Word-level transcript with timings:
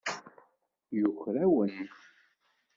Yuker-awen. 0.97 1.75